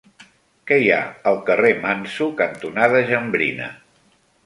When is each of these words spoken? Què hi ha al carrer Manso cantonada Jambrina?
Què 0.71 0.77
hi 0.83 0.87
ha 0.95 1.01
al 1.33 1.37
carrer 1.51 1.71
Manso 1.85 2.31
cantonada 2.43 3.07
Jambrina? 3.15 3.73